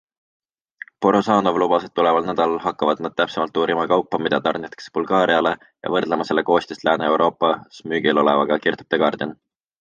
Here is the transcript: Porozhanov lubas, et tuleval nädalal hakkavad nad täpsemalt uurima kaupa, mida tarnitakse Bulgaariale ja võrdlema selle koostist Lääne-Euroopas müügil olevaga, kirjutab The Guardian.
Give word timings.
Porozhanov 1.05 1.57
lubas, 1.63 1.83
et 1.87 1.91
tuleval 1.99 2.25
nädalal 2.29 2.63
hakkavad 2.63 3.03
nad 3.07 3.15
täpsemalt 3.21 3.59
uurima 3.63 3.83
kaupa, 3.91 4.21
mida 4.29 4.39
tarnitakse 4.47 4.95
Bulgaariale 4.99 5.53
ja 5.67 5.93
võrdlema 5.97 6.27
selle 6.31 6.45
koostist 6.49 6.89
Lääne-Euroopas 6.91 7.85
müügil 7.93 8.25
olevaga, 8.25 8.59
kirjutab 8.67 8.91
The 8.97 9.03
Guardian. 9.05 9.39